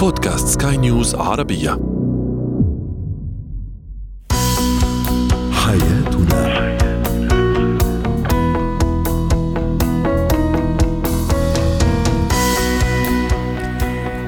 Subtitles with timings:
[0.00, 1.70] بودكاست سكاي نيوز عربية.
[5.52, 6.70] حياتنا.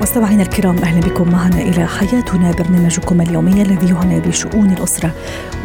[0.02, 1.30] مستمعينا الكرام أهلا بكم.
[1.30, 5.14] معنا إلى حياتنا برنامجكم اليومي الذي يعنى بشؤون الأسرة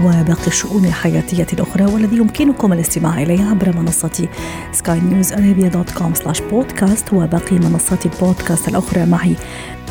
[0.03, 4.27] وباقي الشؤون الحياتية الأخرى والذي يمكنكم الاستماع اليه عبر منصة
[4.71, 9.05] سكاي نيوز dot com slash podcast وباقي منصات البودكاست الأخرى.
[9.05, 9.35] معي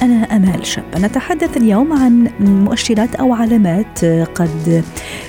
[0.03, 0.85] أنا أمال شاب.
[0.97, 4.85] نتحدث اليوم عن مؤشرات أو علامات قد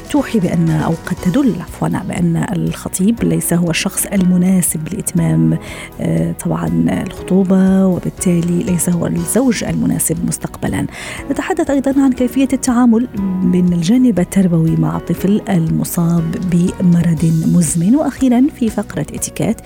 [0.10, 5.58] توحي بأن أو قد تدل عفوا بأن الخطيب ليس هو الشخص المناسب لإتمام
[6.02, 6.68] آه، طبعا
[7.08, 10.88] الخطوبة وبالتالي ليس هو الزوج المناسب مستقبلا.
[11.32, 13.08] نتحدث أيضا عن كيفية التعامل
[13.44, 17.96] من الجانب التربوي مع الطفل المصاب بمرض مزمن.
[17.96, 19.58] وأخيرا في فقرة اتيكيت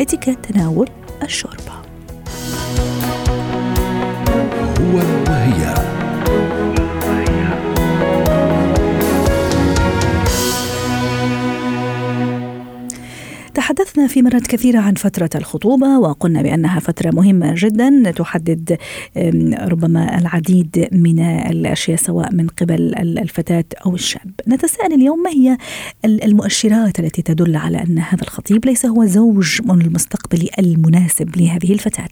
[0.00, 0.88] اتيكيت تناول
[1.22, 1.77] الشوربة.
[4.88, 5.27] هو
[13.78, 18.76] تحدثنا في مرات كثيرة عن فترة الخطوبة وقلنا بأنها فترة مهمة جدا تحدد
[19.60, 24.30] ربما العديد من الأشياء سواء من قبل الفتاة أو الشاب.
[24.48, 25.56] نتساءل اليوم ما هي
[26.04, 31.72] ال- المؤشرات التي تدل على أن هذا الخطيب ليس هو زوج من المستقبل المناسب لهذه
[31.72, 32.08] الفتاة.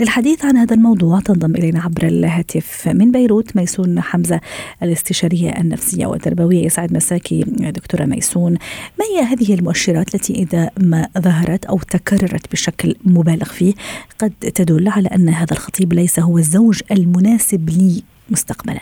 [0.00, 4.40] للحديث عن هذا الموضوع تنضم إلينا عبر الهاتف من بيروت ميسون حمزة
[4.82, 6.66] الاستشارية النفسية والتربوية.
[6.66, 8.52] يسعد مساكي دكتورة ميسون.
[8.98, 13.74] ما هي هذه المؤشرات التي إذا ما ظهرت أو تكررت بشكل مبالغ فيه
[14.18, 18.80] قد تدل على أن هذا الخطيب ليس هو الزوج المناسب لي مستقبلا.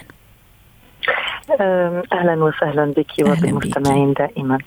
[1.61, 4.59] أهلا وسهلا بك وبالمستمعين دائما.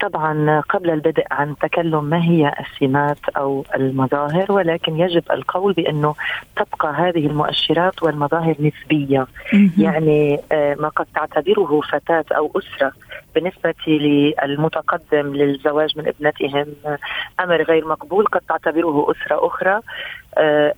[0.00, 6.14] طبعا قبل البدء عن تكلم ما هي السمات أو المظاهر ولكن يجب القول بأنه
[6.56, 9.26] تبقى هذه المؤشرات والمظاهر نسبية.
[9.78, 12.92] يعني آه، ما قد تعتبره فتاة أو أسرة.
[13.34, 16.66] بالنسبة للمتقدم للزواج من ابنتهم
[17.40, 19.80] أمر غير مقبول قد تعتبره أسرة أخرى.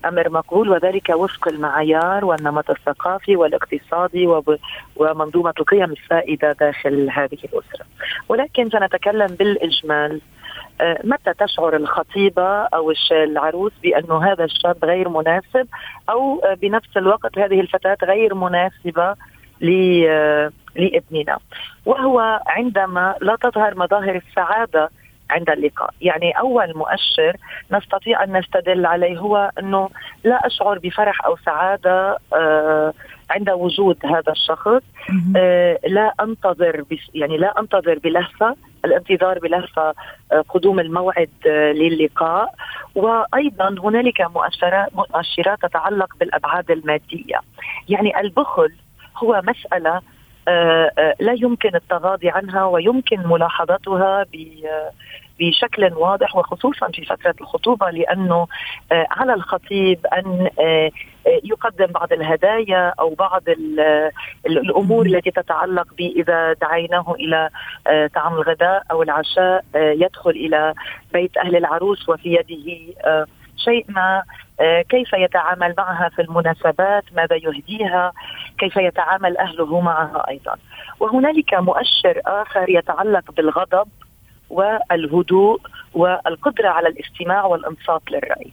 [0.04, 4.26] أمر مقبول وذلك وفق المعايير والنمط الثقافي والاقتصادي
[4.96, 7.86] ومنظومة القيم السائدة داخل هذه الأسرة.
[8.28, 10.20] ولكن سنتكلم بالإجمال
[10.80, 15.66] آه، متى تشعر الخطيبة أو الش- العروس بانه هذا الشاب غير مناسب
[16.44, 19.14] آه، بنفس الوقت هذه الفتاة غير مناسبة
[19.60, 21.38] ل- آه، لابننا
[21.86, 24.90] وهو عندما لا تظهر مظاهر السعادة
[25.30, 25.90] عند اللقاء.
[26.00, 27.36] يعني أول مؤشر
[27.72, 29.88] نستطيع أن نستدل عليه هو أنه
[30.24, 32.92] لا أشعر بفرح أو سعادة آه،
[33.30, 34.82] عند وجود هذا الشخص.
[35.36, 39.94] آه، لا أنتظر بس يعني لا أنتظر بلهفة الانتظار بلهفة
[40.32, 41.30] آه، قدوم الموعد
[41.74, 42.54] للقاء.
[42.94, 47.40] وأيضا هنالك مؤشرات مؤشرات تتعلق بالأبعاد المادية.
[47.88, 48.72] يعني البخل
[49.16, 50.02] هو آه،
[51.20, 54.24] لا يمكن التغاضي عنها ويمكن ملاحظتها
[54.66, 54.90] آه،
[55.40, 58.46] بشكل واضح وخصوصا في فترة الخطوبة لأنه
[58.92, 60.06] آه، على الخطيب
[60.60, 60.90] آه،
[61.26, 64.10] آه، يقدم بعض الهدايا أو بعض ال- آه،
[64.46, 67.14] ال- الأمور التي تتعلق ب إذا دعيناه
[67.86, 70.74] آه، طعام الغداء أو العشاء آه، يدخل إلى
[71.12, 73.26] بيت أهل العروس وفي يده آه،
[73.56, 74.16] شيء ما.
[74.18, 74.22] آه،
[74.88, 78.12] كيف يتعامل معها في المناسبات؟ ماذا يهديها؟
[78.58, 80.56] كيف يتعامل أهله معها أيضا؟
[81.00, 83.88] وهنالك مؤشر آخر يتعلق بالغضب
[84.50, 85.60] والهدوء
[85.94, 88.52] والقدرة على الاستماع والانصات للرأي.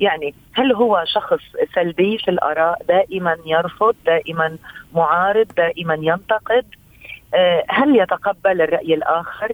[0.00, 1.40] يعني هل هو شخص
[1.74, 4.56] سلبي في الآراء؟ دائما يرفض دائما
[4.94, 6.66] معارض دائما ينتقد.
[7.34, 9.52] آه، هل يتقبل الرأي الآخر؟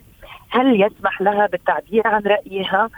[0.50, 2.90] هل يسمح لها بالتعبير عن رأيها؟ آه،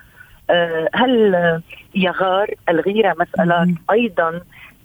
[0.95, 1.63] هل آه،
[1.95, 3.75] يغار الغيرة مسألة مم.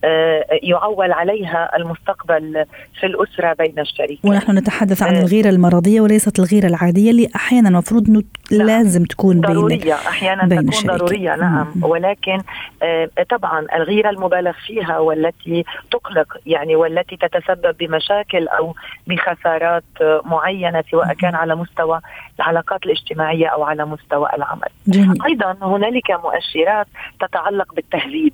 [0.05, 2.65] آه، يعول عليها المستقبل
[2.99, 5.19] في الأسرة بين الشريكين ونحن نتحدث عن آه.
[5.21, 8.67] الغيرة المرضية وليست الغيرة العادية اللي أحيانا المفروض أنه نعم.
[8.67, 10.97] لازم تكون بين ضرورية أحيانا بين تكون الشريكين.
[10.97, 11.83] ضرورية نعم مم.
[11.83, 12.41] ولكن
[12.83, 18.75] آه، طبعا الغيرة المبالغ فيها والتي تقلق يعني والتي تتسبب بمشاكل أو
[19.07, 19.83] بخسارات
[20.25, 22.01] معينة سواء كان على مستوى
[22.39, 26.87] العلاقات الاجتماعية أو على مستوى العمل جميل أيضا هنالك مؤشرات
[27.19, 28.33] تتعلق بالتهذيب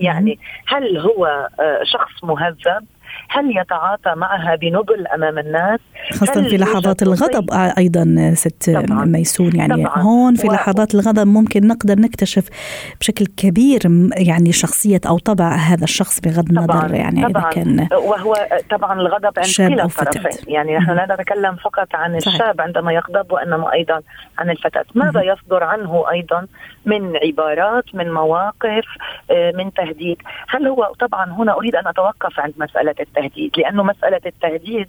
[0.00, 2.86] يعني هل هو آه، شخص مهذب؟
[3.30, 5.80] هل يتعاطى معها بنبل أمام الناس
[6.12, 7.46] خاصة هل في لحظات الغضب
[7.78, 9.04] أيضا ست طبعاً.
[9.04, 9.98] ميسون يعني طبعاً.
[9.98, 12.48] هون في و- لحظات الغضب ممكن نقدر نكتشف
[13.00, 13.80] بشكل كبير
[14.16, 18.34] يعني شخصية أو طبع هذا الشخص بغض النظر يعني إذا طبعا كان وهو
[18.70, 19.84] طبعا الغضب عند كلا.
[19.84, 22.34] الطرفين يعني نحن لا نتكلم فقط عن صحيح.
[22.34, 24.00] الشاب عندما يغضب وإنما أيضا
[24.38, 26.46] عن الفتاة ماذا يصدر عنه أيضا
[26.86, 28.84] من عبارات من مواقف
[29.30, 30.16] آه، من تهديد
[30.48, 34.88] هل هو طبعا هنا أريد أن أتوقف عند مسألة التهديد لأنه مسألة التهديد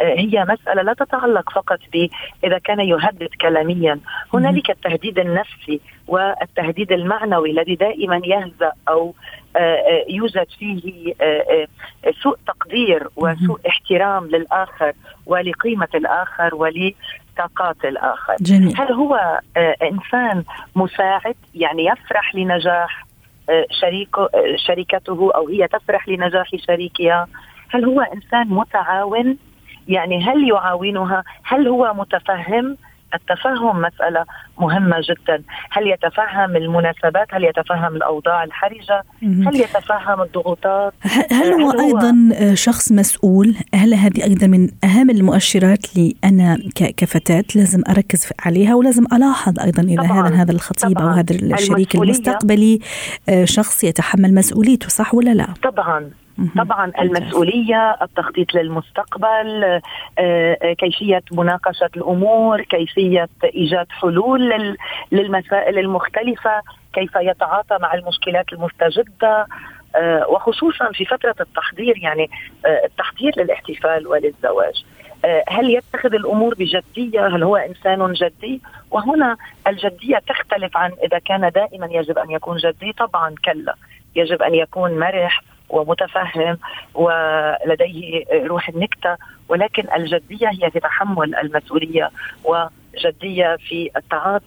[0.00, 2.08] آه، هي مسألة لا تتعلق فقط ب
[2.44, 4.00] إذا كان يهدد كلاميا.
[4.34, 9.14] هنالك التهديد النفسي والتهديد المعنوي الذي دائما يهزأ أو
[9.56, 11.14] آه، آه، يوجد فيه
[12.22, 14.92] سوء تقدير وسوء احترام للآخر
[15.26, 18.36] ولقيمة الآخر ولطاقات الآخر.
[18.40, 18.74] جميل.
[18.76, 19.40] هل هو
[19.82, 20.44] إنسان
[20.74, 23.05] مساعد؟ يعني يفرح لنجاح؟
[23.80, 27.26] شريكه شريكته أو هي تفرح لنجاح شريكها.
[27.70, 29.38] هل هو إنسان متعاون؟
[29.88, 32.76] يعني هل يعاونها؟ هل هو متفهم؟
[33.14, 34.24] التفهم مسألة
[34.60, 39.02] مهمة جدا هل يتفهم المناسبات هل يتفهم الأوضاع الحرجة.
[39.22, 40.92] هل يتفهم الضغوطات
[41.32, 42.14] هل هو أيضا
[42.54, 48.74] شخص مسؤول؟ هل هذه أيضا من أهم المؤشرات اللي أنا ك- كفتاة لازم أركز عليها
[48.74, 51.20] ولازم ألاحظ أيضا اذا طبعاً، هذا هذا الخطيب طبعاً.
[51.20, 52.80] هذا الشريك المستقبلي
[53.28, 56.10] آه، شخص يتحمل مسؤوليته صح ولا لا؟ طبعا.
[56.58, 56.92] طبعا.
[57.00, 59.80] المسؤولية التخطيط للمستقبل آه،
[60.18, 64.76] آه، كيفية مناقشة الأمور كيفية إيجاد حلول لل-
[65.12, 66.62] للمسائل المختلفة
[66.92, 69.46] كيف يتعاطى مع المشكلات المستجدة
[69.96, 72.30] آه، وخصوصا في فترة التحضير يعني
[72.84, 74.84] التحضير للاحتفال وللزواج
[75.48, 78.60] هل يتخذ الأمور بجدية؟ هل هو إنسان جدي؟
[78.90, 79.36] وهنا
[79.66, 83.74] الجدية تختلف عن إذا كان دائما يجب أن يكون جدي، طبعا كلا،
[84.16, 86.58] يجب أن يكون مرح ومتفهم
[86.94, 89.16] ولديه روح النكتة،
[89.48, 92.10] ولكن الجدية هي في تحمل المسؤولية
[92.44, 94.46] وجدية في التعاطي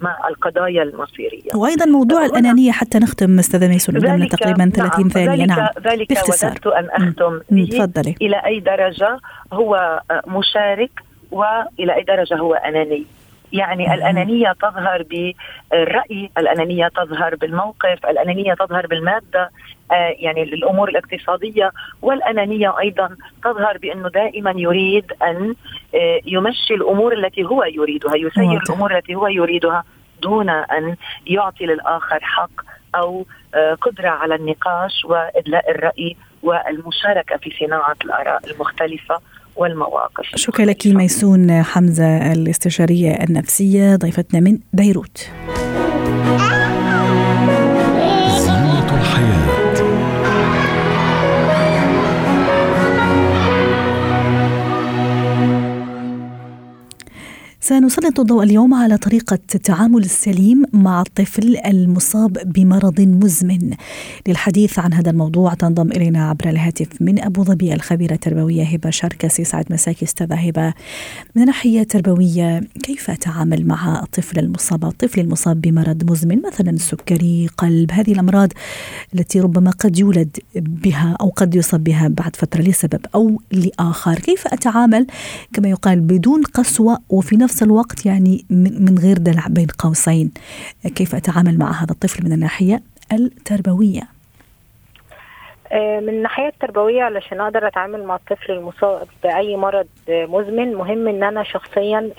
[0.00, 1.50] مع القضايا المصيرية.
[1.54, 5.30] وأيضا موضوع الأنانية حتى نختم أستاذة ميسون قدامنا تقريبا 30 ثانية.
[5.30, 6.54] ذلك نعم ذلك باختصار.
[6.78, 7.78] أن أختم مم، به.
[7.78, 8.14] تفضلي.
[8.22, 9.18] إلى أي درجة
[9.52, 10.90] هو مشارك
[11.30, 13.04] وإلى أي درجة هو أناني.
[13.52, 13.92] يعني مم.
[13.92, 19.50] الأنانية تظهر بالرأي الأنانية تظهر بالموقف الأنانية تظهر بالمادة
[19.92, 25.54] آه، يعني الأمور الاقتصادية والأنانية أيضا تظهر بأنه دائما يريد أن
[25.94, 28.62] آه، يمشي الأمور التي هو يريدها يسير.
[28.68, 29.84] الأمور التي هو يريدها
[30.22, 30.96] دون أن
[31.26, 32.50] يعطي للآخر حق
[32.94, 39.20] أو آه، قدرة على النقاش وإدلاء الرأي والمشاركة في صناعة الآراء المختلفة
[39.60, 40.24] والمواقف.
[40.34, 45.30] شكرا لك ميسون حمزة الاستشارية النفسية ضيفتنا من بيروت.
[57.70, 63.70] سنسلط الضوء اليوم على طريقة التعامل السليم مع الطفل المصاب بمرض مزمن.
[64.28, 69.44] للحديث عن هذا الموضوع تنضم إلينا عبر الهاتف من أبو ظبي الخبيرة التربوية هبة شركسي
[69.44, 70.74] سعد مساكي أستاذة هبة.
[71.36, 77.92] من ناحية تربوية كيف أتعامل مع الطفل المصاب الطفل المصاب بمرض مزمن مثلا السكري قلب
[77.92, 78.52] هذه الأمراض
[79.14, 84.46] التي ربما قد يولد بها أو قد يصاب بها بعد فترة لسبب أو لآخر كيف
[84.46, 85.06] أتعامل
[85.52, 90.32] كما يقال بدون قسوة وفي نفس الوقت يعني من غير دلع بين قوسين.
[90.96, 94.02] كيف أتعامل مع هذا الطفل من الناحية التربوية؟
[95.72, 101.22] آه، من الناحية التربوية علشان أقدر أتعامل مع الطفل المصاب بأي مرض مزمن مهم إن
[101.22, 102.10] أنا شخصيا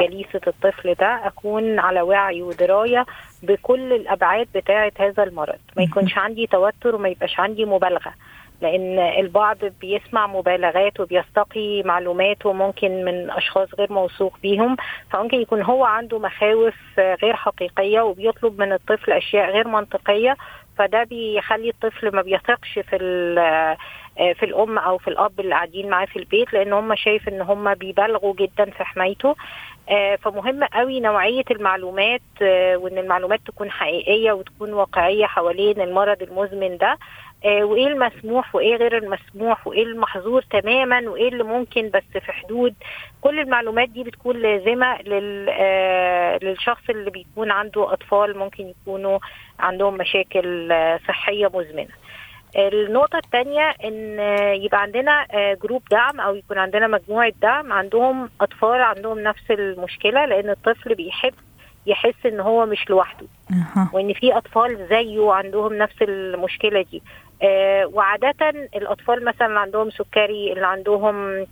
[0.00, 3.06] جليسة الطفل ده أكون على وعي ودراية
[3.42, 5.58] بكل الأبعاد بتاعة هذا المرض.
[5.76, 8.14] ما يكونش عندي توتر وما يبقاش عندي مبالغة.
[8.60, 14.76] لأن البعض بيسمع مبالغات وبيستقي معلومات وممكن من أشخاص غير موثوق بيهم
[15.10, 20.36] فممكن يكون هو عنده مخاوف غير حقيقية وبيطلب من الطفل أشياء غير منطقية
[20.78, 22.96] فده بيخلي الطفل ما بيثقش في
[24.16, 27.74] في الأم أو في الأب اللي قاعدين معاه في البيت لأن هم شايف إن هم
[27.74, 29.36] بيبالغوا جدا في حمايته.
[29.88, 36.76] آه، فمهم قوي نوعية المعلومات آه، وإن المعلومات تكون حقيقية وتكون واقعية حوالين المرض المزمن
[36.76, 36.98] ده.
[37.44, 42.74] وإيه المسموح وإيه غير المسموح وإيه المحظور تماما وإيه اللي ممكن بس في حدود.
[43.20, 49.18] كل المعلومات دي بتكون لازمة لل آه، للشخص اللي بيكون عنده أطفال ممكن يكونوا
[49.58, 51.88] عندهم مشاكل آه، صحية مزمنة.
[52.56, 57.72] النقطة الثانية إن آه، يبقى عندنا آه، جروب دعم أو يكون عندنا مجموعة دعم.
[57.72, 61.34] عندهم أطفال عندهم نفس المشكلة لأن الطفل بيحب
[61.86, 63.26] يحس إن هو مش لوحده.
[63.92, 67.02] وإن في أطفال زيه عندهم نفس المشكلة دي.
[67.02, 67.25] آه
[67.92, 71.46] وعادة الأطفال مثلا اللي عندهم سكري اللي عندهم آه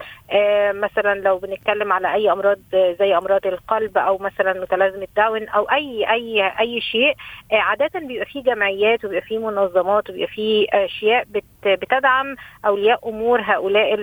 [0.72, 6.10] مثلا لو بنتكلم على أي أمراض زي أمراض القلب أو مثلا متلازمة داون أو أي
[6.10, 7.14] أي أي شيء
[7.52, 13.40] آه عادة بيبقى في جمعيات وبيبقى في منظمات وبيبقى في أشياء بت بتدعم أولياء أمور
[13.40, 13.94] هؤلاء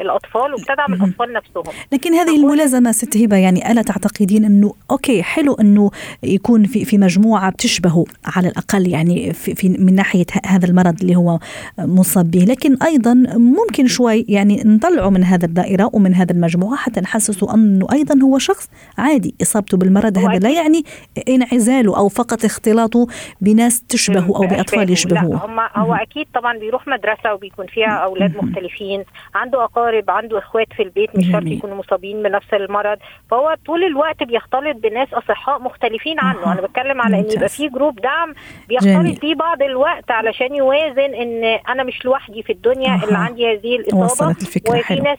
[0.00, 1.64] الأطفال وبتدعم الأطفال نفسهم.
[1.92, 5.90] لكن هذه المتلازمة ست هبة يعني ألا تعتقدين أنه okay حلو أنه
[6.22, 8.04] يكون في في مجموعة بتشبهه
[8.36, 11.38] على الأقل يعني في, في من ناحية هذا المرض اللي هو
[11.78, 12.44] مصاب به.
[12.48, 17.86] لكن أيضا ممكن شوي يعني نطلعه من هذا الدائرة ومن هذا المجموعة حتى نحسسه أنه
[17.92, 19.34] أيضا هو شخص عادي.
[19.42, 20.82] إصابته بالمرض هذا لا يعني
[21.28, 23.06] انعزاله أو فقط اختلاطه
[23.40, 25.44] بناس تشبهه أو بأطفال يشبهوه.
[25.46, 30.82] هم هو أكيد طبعا بيروح مدرسة وبيكون فيها أولاد مختلفين عنده أقارب عنده إخوات في
[30.82, 32.98] البيت مش شرط يكونوا مصابين بنفس المرض.
[33.30, 36.52] فهو طول الوقت بيختلط بناس أصحاء مختلفين عنه.
[36.52, 38.34] أنا بتكلم على إن يبقى في جروب دعم
[38.68, 43.76] بيختلط فيه بعض الوقت علشان يوازن إن أنا مش لوحدي في الدنيا اللي عندي هذه
[43.76, 44.36] الإصابة
[44.70, 45.18] وفي ناس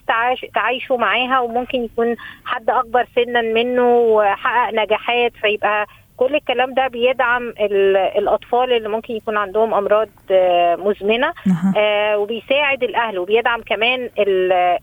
[0.56, 5.86] تعايشوا معاها وممكن يكون حد أكبر سنا منه وحقق نجاحات فيبقى
[6.18, 7.54] كل الكلام ده بيدعم
[8.18, 10.10] الأطفال اللي ممكن يكون عندهم أمراض
[10.80, 11.34] مزمنة
[11.78, 14.10] آه وبيساعد الأهل وبيدعم كمان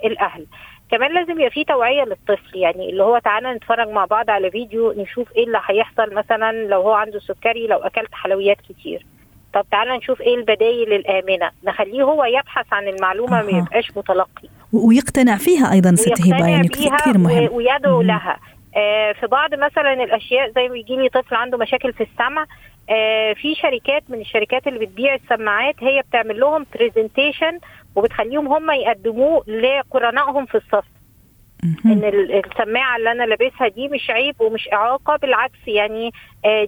[0.05, 0.47] الأهل.
[0.91, 4.93] كمان لازم يبقى في توعية للطفل يعني اللي هو تعالى نتفرج مع بعض على فيديو
[4.93, 9.07] نشوف إيه اللي هيحصل مثلا لو هو عنده سكري لو أكلت حلويات كتير.
[9.55, 11.51] طب تعالى نشوف إيه البدايل الآمنة.
[11.65, 13.43] نخليه هو يبحث عن المعلومة.
[13.43, 14.49] ما يبقاش متلقي.
[14.73, 17.49] ويقتنع فيها أيضا ست هبة يعني كثير مهم.
[17.53, 18.37] ويدعو لها.
[18.77, 22.47] آه في بعض مثلا الأشياء زي ما يجي لي طفل عنده مشاكل في السمع
[22.91, 27.59] آه في شركات من الشركات اللي بتبيع السماعات هي بتعمل لهم presentation
[27.97, 30.85] وبتخليهم هم يقدموه لقرنائهم في الصف.
[31.87, 32.05] إن
[32.45, 36.11] السماعة اللي أنا لابسها دي مش عيب ومش إعاقة بالعكس يعني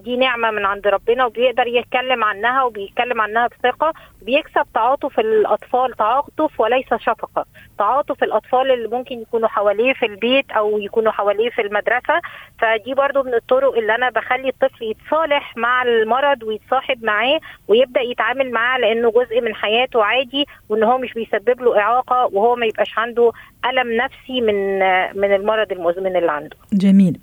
[0.05, 6.61] دي نعمة من عند ربنا وبيقدر يتكلم عنها وبيتكلم عنها بثقة بيكسب تعاطف الأطفال تعاطف
[6.61, 7.45] وليس شفقة
[7.79, 12.21] تعاطف الأطفال اللي ممكن يكونوا حواليه في البيت أو يكونوا حواليه في المدرسة
[12.59, 18.51] فدي برضو من الطرق اللي أنا بخلي الطفل يتصالح مع المرض ويتصاحب معاه ويبدأ يتعامل
[18.51, 22.99] معاه لأنه جزء من حياته عادي وإن هو مش بيسبب له إعاقة وهو ما يبقاش
[22.99, 23.33] عنده
[23.71, 24.79] ألم نفسي من
[25.21, 26.57] من المرض المزمن اللي عنده.
[26.73, 27.19] جميل.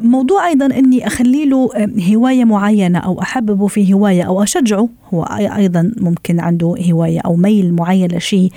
[0.00, 1.70] موضوع أيضا إني أخلي له
[2.12, 5.22] هواية معينة أو احببه في هواية أو اشجعه هو
[5.56, 8.50] أيضا ممكن عنده هواية أو ميل معين لشيء.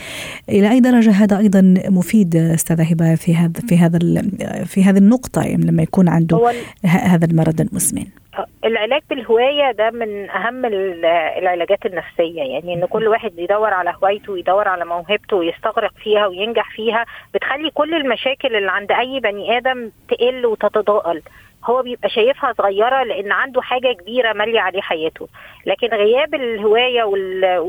[0.50, 4.00] إلى أي درجة هذا أيضا مفيد أستاذة هبة في هذا في هذا
[4.66, 6.52] في هذه النقطة يعني لما يكون عنده
[6.86, 8.06] هذا المرض المزمن.
[8.66, 10.66] العلاج بالهواية ده من أهم
[11.40, 12.42] العلاجات النفسية.
[12.42, 17.70] يعني إن كل واحد يدور على هوايته ويدور على موهبته ويستغرق فيها وينجح فيها بتخلي
[17.74, 21.22] كل المشاكل اللي عند أي بني آدم تقل وتتضاءل.
[21.66, 25.28] هو بيبقى شايفها صغيرة لأن عنده حاجة كبيرة مالية عليه حياته.
[25.66, 27.60] لكن غياب الهواية وال...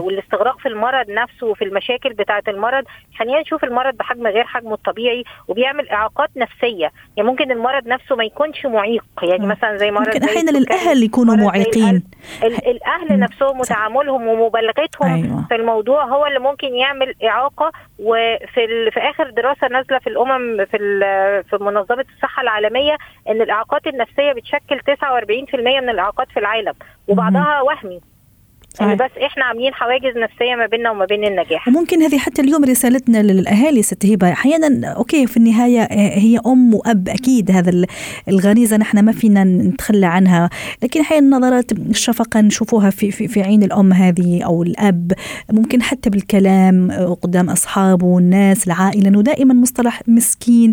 [0.00, 2.84] والاستغراق في المرض نفسه وفي المشاكل بتاعة المرض
[3.18, 6.90] خلينا نشوف المرض بحجم غير حجمه الطبيعي وبيعمل إعاقات نفسية.
[7.16, 9.04] يعني ممكن المرض نفسه ما يكونش معيق.
[9.22, 12.02] يعني مثلا زي مرض ممكن أحيانا الأهل يكونوا معيقين.
[12.42, 13.20] الأهل.
[13.20, 15.46] نفسهم وتعاملهم ومبالغتهم أيوة.
[15.48, 17.72] في الموضوع هو اللي ممكن يعمل إعاقة.
[17.98, 18.92] وفي ال...
[18.92, 21.00] في آخر دراسة نازلة في الأمم في ال...
[21.44, 22.96] في منظمة الصحة العالمية
[23.34, 26.74] إن الإعاقات النفسية بتشكل 49% من الإعاقات في العالم
[27.08, 28.00] وبعضها وهمي.
[28.80, 31.68] يعني بس إحنا عاملين حواجز نفسية ما بيننا وما بين النجاح.
[31.68, 34.32] وممكن هذه حتى اليوم رسالتنا للأهالي ست هبة.
[34.32, 37.86] أحيانا أوكي في النهاية هي أم وأب أكيد هذا
[38.28, 40.50] الغريزة نحن ما فينا نتخلى عنها.
[40.82, 45.12] لكن أحيانا نظرات الشفقه نشوفوها في في, في عين الأم هذه أو الأب.
[45.52, 46.90] ممكن حتى بالكلام
[47.22, 50.72] قدام أصحابه والناس العائلة إنه دائما مصطلح مسكين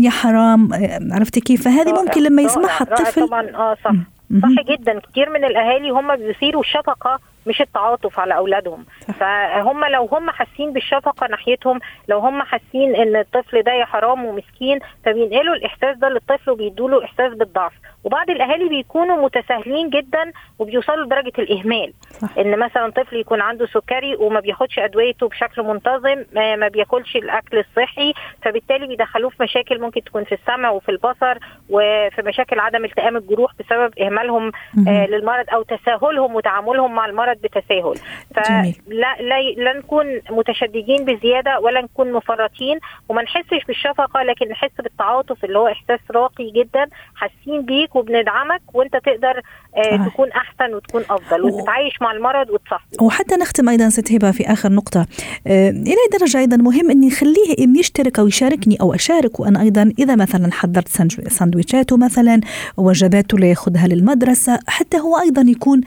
[0.00, 0.68] يا حرام
[1.12, 3.50] عرفتي كيف؟ فهذه ممكن لما يسمعها الطفل طبعا.
[3.54, 4.15] آه صح.
[4.30, 4.98] صح جدا.
[5.00, 8.84] كتير من الأهالي هم بيثيروا الشفقة مش التعاطف على أولادهم.
[9.20, 14.78] فهم لو هم حاسين بالشفقة ناحيتهم لو هم حاسين إن الطفل ده يا حرام ومسكين
[15.04, 17.72] فبينقلوا الإحساس ده للطفل وبيدوا له إحساس بالضعف.
[18.04, 21.92] وبعض الأهالي بيكونوا متساهلين جدا وبيوصلوا لدرجة الإهمال.
[22.10, 22.28] صح.
[22.38, 28.14] إن مثلا طفل يكون عنده سكري وما بياخدش أدويته بشكل منتظم ما بياكلش الأكل الصحي
[28.42, 31.38] فبالتالي بيدخلوه في مشاكل ممكن تكون في السمع وفي البصر
[31.70, 34.52] وفي مشاكل عدم التئام الجروح بسبب إهمالهم
[34.88, 37.94] آه للمرض أو تساهلهم وتعاملهم مع المرض بتساهل.
[38.34, 42.78] فلا لا, لا نكون متشددين بزيادة ولا نكون مفرطين
[43.08, 48.96] وما نحسش بالشفقة لكن نحس بالتعاطف اللي هو إحساس راقي جدا حاسين بيك وبندعمك وأنت
[48.96, 49.42] تقدر
[49.76, 53.04] آه تكون أحسن وتكون أفضل وتتعايش مع المرض وتصاحبه.
[53.04, 55.06] وحتى نختم أيضا ست هبة في آخر نقطة.
[55.46, 60.16] آه إلى درجة أيضا مهم أني اخليه يشترك أو يشاركني أو أشارك وأنا أيضا إذا
[60.16, 60.88] مثلا حضرت
[61.28, 62.40] سندويشاته مثلا
[62.76, 65.80] وجباته لياخذها للمدرسة حتى هو أيضا يكون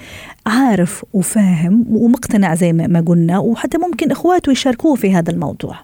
[0.48, 5.76] عارف وفاهم وفاهم ومقتنع زي ما قلنا وحتى ممكن إخواته يشاركوه في هذا الموضوع.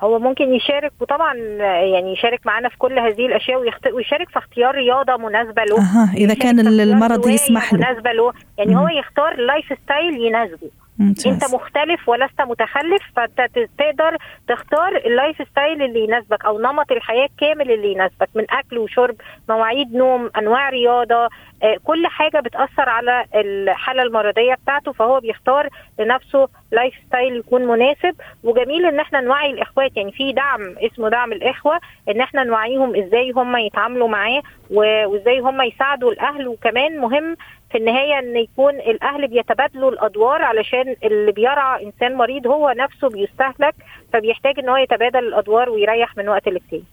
[0.00, 3.58] هو ممكن يشارك وطبعا يعني يشارك معانا في كل هذه الأشياء
[3.94, 5.78] ويشارك في اختيار رياضة مناسبة له.
[5.78, 7.78] أها إذا كان المرض يسمح له.
[7.78, 8.32] مناسبة له.
[8.58, 10.68] يعني هو يختار lifestyle يناسبه.
[10.98, 11.26] ممتاز.
[11.26, 13.40] انت مختلف ولست متخلف فانت
[13.78, 14.16] تقدر
[14.48, 19.16] تختار ال lifestyle اللي يناسبك أو نمط الحياة الكامل اللي يناسبك من أكل وشرب
[19.48, 21.28] مواعيد نوم أنواع رياضة
[21.62, 25.68] آه، كل حاجة بتأثر على الحالة المرضية بتاعته فهو بيختار
[25.98, 31.80] لنفسه lifestyle يكون مناسب وجميل إن إحنا نوعي الإخوات يعني في دعم اسمه دعم الإخوة
[32.08, 37.36] إن إحنا نوعيهم إزاي هم يتعاملوا معاه وإزاي هم يساعدوا الأهل وكمان مهم
[37.72, 43.74] في النهاية إن يكون الأهل بيتبادلوا الأدوار علشان اللي بيرعى إنسان مريض هو نفسه بيستهلك
[44.12, 46.84] فبيحتاج إن هو يتبادل الأدوار ويريح من وقت للتاني.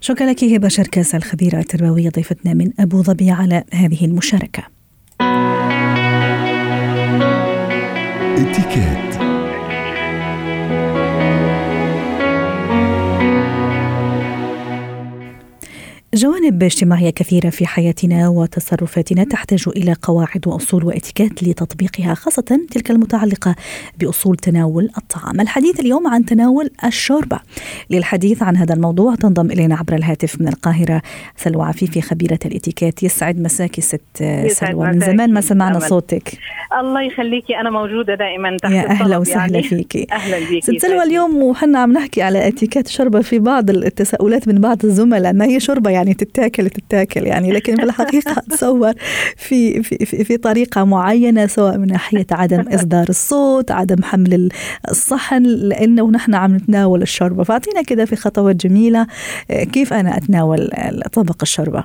[0.00, 4.62] شكرا لك هبة شركاس الخبيره التربوية ضيفتنا من أبو ظبي على هذه المشاركة.
[8.36, 9.05] اتكات
[16.16, 23.54] جوانب اجتماعية كثيرة في حياتنا وتصرفاتنا تحتاج إلى قواعد وأصول وإتيكيت لتطبيقها خاصة تلك المتعلقة
[24.00, 25.40] بأصول تناول الطعام.
[25.40, 27.40] الحديث اليوم عن تناول الشوربة.
[27.90, 31.02] للحديث عن هذا الموضوع تنضم إلينا عبر الهاتف من القاهرة
[31.36, 33.02] سلوى عفيفي خبيرة الإتيكيت.
[33.02, 34.00] يسعد مساكي ست
[34.46, 34.86] سلوى.
[34.86, 36.38] من زمان ما سمعنا صوتك.
[36.80, 39.68] الله يخليكي أنا موجودة دائما تحت يا أهلا وسهلا يعني.
[39.68, 40.06] فيكي.
[40.12, 44.60] أهلا بيكي ست سلوى اليوم وحنا عم نحكي على إتيكيت شوربة في بعض التساؤلات من
[44.60, 45.32] بعض الزملاء.
[45.32, 47.52] ما هي شوربة يعني؟ تتاكل تتاكل يعني.
[47.52, 48.92] لكن في الحقيقة تصور
[49.36, 54.48] في, في, في, في طريقة معينة سواء من ناحية عدم إصدار الصوت عدم حمل
[54.90, 57.44] الصحن لأنه نحن عم نتناول الشوربة.
[57.44, 59.06] فأعطينا كده في خطوات جميلة
[59.48, 60.70] كيف أنا أتناول
[61.12, 61.84] طبق الشوربة؟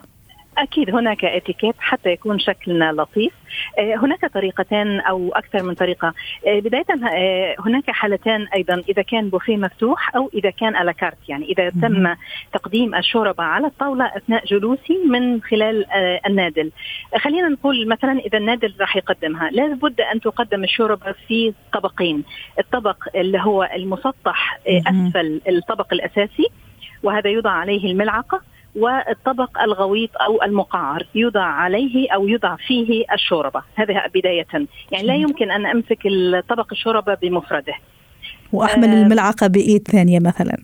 [0.57, 3.33] أكيد هناك إتيكيت حتى يكون شكلنا لطيف.
[3.79, 6.13] آه، هناك طريقتين أو أكثر من طريقة.
[6.47, 11.29] آه، بداية آه، هناك حالتين أيضا إذا كان بوفيه مفتوح أو إذا كان على كارت.
[11.29, 12.15] يعني إذا تم
[12.53, 15.85] تقديم الشوربة على الطاولة أثناء جلوسي من خلال
[16.27, 16.71] النادل.
[17.17, 19.49] خلينا نقول مثلا إذا النادل راح يقدمها.
[19.49, 22.23] لابد أن تقدم الشوربة في طبقين.
[22.59, 26.47] الطبق اللي هو المسطح أسفل الطبق الأساسي
[27.03, 28.41] وهذا يوضع عليه الملعقة.
[28.75, 33.61] والطبق الغويط أو المقعر يوضع عليه أو يوضع فيه الشوربة.
[33.75, 34.47] هذا بداية.
[34.91, 36.07] يعني لا يمكن أن أمسك
[36.49, 37.73] طبق الشوربة بمفرده.
[38.53, 40.57] وأحمل آه الملعقة بإيد ثانية مثلا.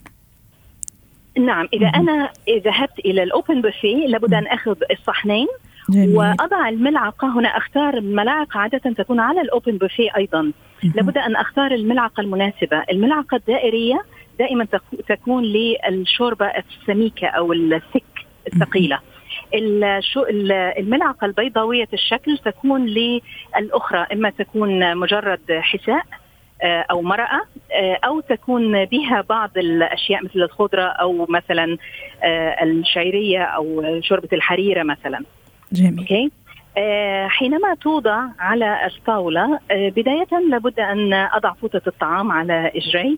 [1.37, 5.47] نعم إذا أنا ذهبت إلى الأوبن بوفيه لابد أن أخذ الصحنين
[5.89, 6.17] جميل.
[6.17, 10.51] وأضع الملعقة هنا أختار ملاعق عادة تكون على الأوبن بوفيه أيضا.
[10.95, 12.83] لابد أن أختار الملعقة المناسبة.
[12.91, 14.01] الملعقة الدائرية
[14.39, 14.67] دائما
[15.09, 18.03] تكون للشوربة السميكة أو الثك
[18.53, 18.99] الثقيلة
[20.79, 26.01] الملعقة البيضاوية الشكل تكون للأخرى إما تكون مجرد حساء
[26.61, 27.41] آه، أو مرأة
[27.73, 31.77] آه، أو تكون بها بعض الأشياء مثل الخضرة أو مثلا
[32.23, 35.23] آه، الشعيرية أو شوربة الحريرة مثلا.
[35.71, 35.99] جميل.
[35.99, 36.31] أوكي؟
[37.27, 43.17] حينما توضع على الطاولة بداية لابد أن أضع فوطة الطعام على إجري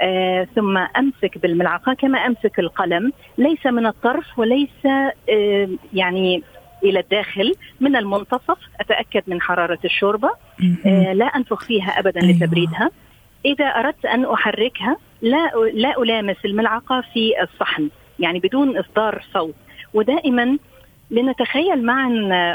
[0.00, 3.12] آه ثم أمسك بالملعقة كما أمسك القلم.
[3.38, 6.42] ليس من الطرف وليس آه يعني
[6.84, 8.58] إلى الداخل من المنتصف.
[8.80, 10.30] أتأكد من حرارة الشوربة.
[10.86, 12.36] آه لا أنفخ فيها ابدا أيوة.
[12.36, 12.90] لتبريدها.
[13.44, 19.54] إذا أردت أن أحركها لا لا ألامس الملعقة في الصحن يعني بدون إصدار صوت.
[19.94, 20.58] ودائما
[21.10, 22.10] لنتخيل معا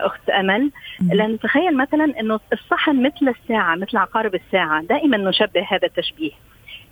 [0.06, 4.84] أخت أمل لنتخيل مثلا إنه الصحن مثل الساعة مثل عقارب الساعة.
[4.84, 6.32] دائما نشبه هذا التشبيه.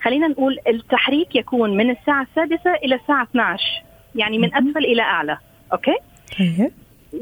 [0.01, 3.63] خلينا نقول التحريك يكون من الساعة السادسة إلى الساعة 12
[4.15, 5.37] يعني من أسفل إلى أعلى
[5.73, 5.97] أوكي؟
[6.39, 6.71] طيب.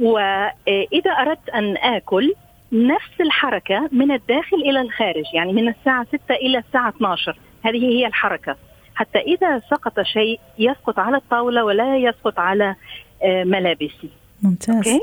[0.02, 2.34] وإذا أردت أن آكل
[2.72, 8.08] نفس الحركة من الداخل إلى الخارج يعني من الساعة 6 إلى الساعة 12 هذه هي
[8.08, 8.56] الحركة.
[8.96, 12.76] حتى إذا سقط شيء يسقط على الطاولة ولا يسقط على
[13.24, 14.10] آه، ملابسي.
[14.44, 14.76] ممتاز.
[14.76, 15.02] أوكي؟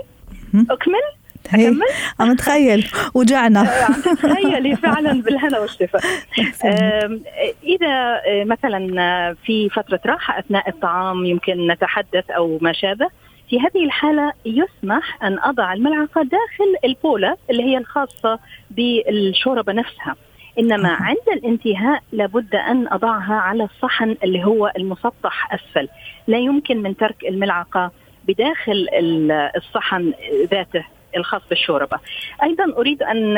[0.70, 1.02] أكمل؟
[1.46, 1.86] أكمل؟
[2.20, 3.60] عم نتخيل وجعنا.
[3.60, 6.02] عم تتخيلي فعلا بالهنا والشفاء
[7.62, 13.08] إذا آه، مثلا آه، في فترة راحة أثناء الطعام يمكن نتحدث أو ما شابه
[13.50, 18.38] في هذه الحالة يسمح أن أضع الملعقة داخل البولة اللي هي الخاصة
[18.70, 20.16] بالشوربة نفسها.
[20.58, 25.88] إنما عند الانتهاء لابد أن أضعها على الصحن اللي هو المسطح أسفل.
[26.26, 27.90] لا يمكن من ترك الملعقة
[28.28, 28.88] بداخل
[29.56, 30.12] الصحن
[30.50, 30.84] ذاته.
[31.16, 31.98] الخاص بالشوربة.
[32.42, 33.36] أيضا أريد أن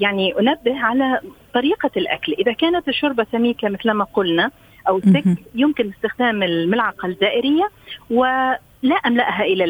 [0.00, 1.20] يعني أنبه على
[1.54, 4.50] طريقة الأكل، إذا كانت الشوربة سميكة مثل ما قلنا
[4.88, 7.68] أو سك يمكن استخدام الملعقة الدائريه
[8.10, 9.64] ولا أملأها إلى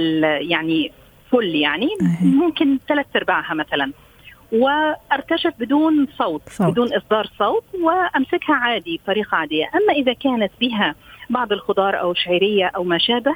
[0.50, 0.92] يعني
[1.32, 1.88] فل يعني
[2.22, 3.92] ممكن ثلاث أرباعها مثلا.
[4.52, 6.70] وأرتشف بدون صوت, صوت.
[6.70, 10.94] بدون إصدار صوت وأمسكها عادي بطريقة عادية أما إذا كانت بها
[11.30, 13.34] بعض الخضار أو شعيرية أو ما شابه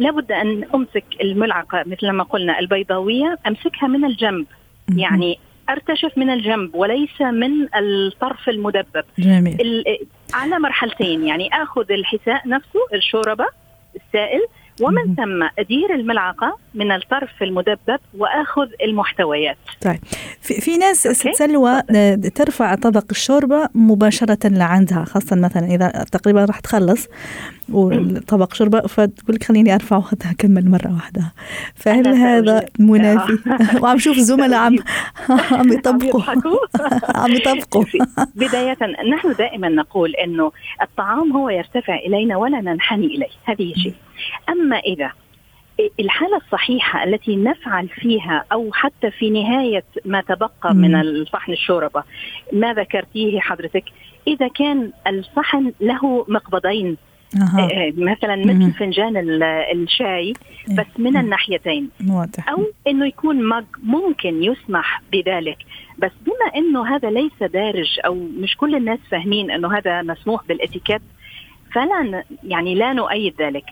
[0.00, 4.46] لابد أن أمسك الملعقة مثل ما قلنا البيضاوية أمسكها من الجنب.
[4.96, 5.38] يعني
[5.70, 9.84] أرتشف من الجنب وليس من الطرف المدبب جميل ال-
[10.34, 13.46] على مرحلتين يعني آخذ الحساء نفسه الشوربة
[13.96, 14.40] السائل.
[14.80, 19.56] ومن ثم أدير الملعقة من الطرف المدبب وأخذ المحتويات.
[19.82, 19.98] طيب.
[20.40, 21.08] في, في ناس.
[21.08, 27.08] ست سلوى آه، ترفع طبق الشوربة مباشرة لعندها خاصة مثلا إذا تقريبا راح تخلص
[27.72, 31.32] وطبق شوربة فتقول لك خليني أرفع وأخذها أكمل مرة واحدة.
[31.74, 32.66] فهل هذا.
[32.78, 33.38] منافي؟
[33.82, 34.78] وعم شوف زملاء عم
[35.50, 36.22] عم يطبقوا.
[37.22, 37.84] عم يطبقوا.
[38.34, 38.78] بداية
[39.14, 40.52] نحن دائما نقول أنه
[40.82, 43.30] الطعام هو يرتفع إلينا ولا ننحني إليه.
[43.44, 43.94] هذه شيء.
[44.48, 45.12] أما إذا
[46.00, 50.94] الحالة الصحيحة التي نفعل فيها أو حتى في نهاية ما تبقى من.
[51.00, 52.02] الصحن الشوربة
[52.52, 53.84] ما ذكرتيه حضرتك؟
[54.26, 56.96] إذا كان الصحن له مقبضين
[57.58, 58.66] آه، مثلا مم.
[58.66, 60.32] مثل فنجان ال- الشاي
[60.78, 61.90] بس من الناحيتين.
[62.10, 62.48] واضح.
[62.50, 65.56] أو إنه يكون مج ممكن يسمح بذلك.
[65.98, 71.02] بس بما إنه هذا ليس دارج أو مش كل الناس فاهمين إنه هذا مسموح بالإتيكيت
[71.74, 73.64] فلا يعني لا نؤيد ذلك.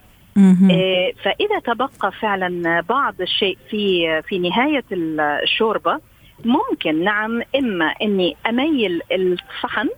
[1.22, 6.01] فإذا تبقى فعلا بعض الشيء في في نهاية ال- الشوربة
[6.44, 9.88] ممكن نعم إما إني أميل الصحن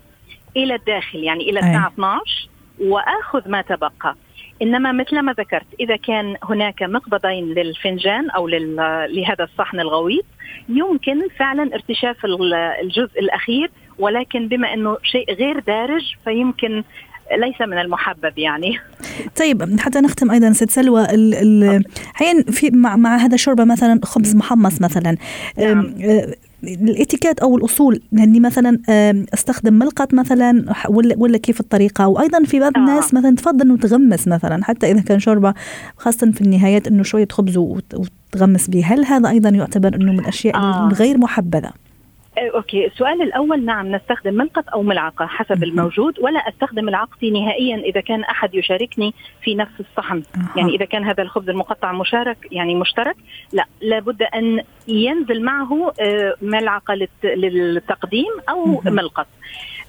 [0.57, 1.59] إلى الداخل يعني إلى.
[1.61, 2.49] الساعة 12
[2.81, 4.17] وآخذ ما تبقى
[4.63, 10.25] إنما مثل ما ذكرت إذا كان هناك مقبضين للفنجان أو لهذا الصحن الغويط
[10.69, 16.85] يمكن فعلا ارتشاف ال- الجزء الأخير ولكن بما إنه شيء غير دارج فيمكن
[17.39, 18.79] ليس من المحبب يعني
[19.41, 24.01] طيب حتى نختم أيضا ست سلوى ال ال حين في مع, مع هذا الشوربه مثلا
[24.05, 25.17] خبز محمص مثلا
[25.59, 25.95] نعم.
[26.03, 28.79] آه، الإتيكيت أو الأصول اني مثلا
[29.35, 32.81] استخدم ملقط مثلا ولا ولا كيف الطريقة وأيضا في بعض آه.
[32.81, 35.55] الناس مثلا تفضل إنه تغمس مثلا حتى إذا كان شوربة
[35.97, 37.95] خاصة في النهايات إنه شوية خبز وت-
[38.35, 40.89] وتغمس به هل هذا أيضا يعتبر إنه من الأشياء آه.
[40.89, 41.90] الغير محبذة آه،
[42.39, 45.65] أوكي السؤال الأول نعم نستخدم ملقط أو ملعقة حسب.
[45.65, 50.23] الموجود ولا أستخدم ملعقتي نهائيا إذا كان أحد يشاركني في نفس الصحن.
[50.57, 53.17] يعني إذا كان هذا الخبز المقطع مشارك يعني مشترك
[53.53, 58.81] لا لابد أن ينزل معه آه، ملعقة للت- للتقديم أو.
[58.85, 59.80] ملقط آه،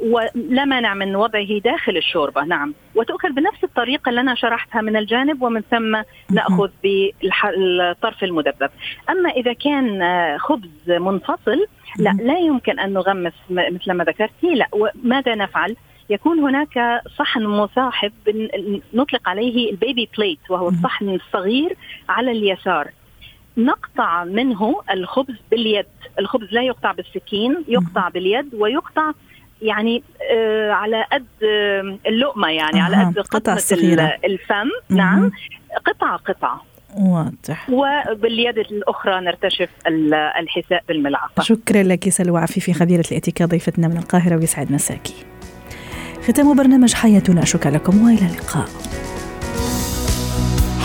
[0.00, 2.74] ولا مانع من وضعه داخل الشوربة نعم.
[2.94, 8.70] وتؤكل بنفس الطريقة اللي أنا شرحتها من الجانب ومن ثم نأخذ بالطرف المدبب.
[9.10, 11.66] أما إذا كان آه، خبز منفصل
[11.98, 14.66] لا لا يمكن أن نغمس مثل ما ذكرتي لا.
[14.72, 15.76] وماذا نفعل؟
[16.10, 18.12] يكون هناك صحن مصاحب
[18.94, 20.68] نطلق عليه ال baby plate وهو.
[20.68, 21.76] الصحن الصغير
[22.08, 22.90] على اليسار.
[23.56, 25.86] نقطع منه الخبز باليد.
[26.18, 29.12] الخبز لا يقطع بالسكين يقطع باليد ويقطع
[29.62, 30.02] يعني
[30.34, 34.02] آه على قد آه اللقمة يعني على أها، قد قطع قطمه صغيرة.
[34.02, 34.68] ال- الفم.
[34.96, 35.30] نعم.
[35.86, 36.60] قطعة قطعة.
[36.96, 37.70] واضح.
[37.70, 41.42] وباليد الأخرى نرتشف ال- الحساء بالملعقة.
[41.42, 45.14] شكرا لك سلوى عفيفي خبيرة الاتيكيت ضيفتنا من القاهرة ويسعد مساكي.
[46.28, 47.44] ختام برنامج حياتنا.
[47.44, 48.68] شكرا لكم وإلى اللقاء.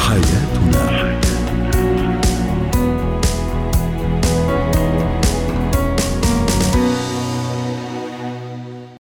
[0.07, 0.56] حياتنا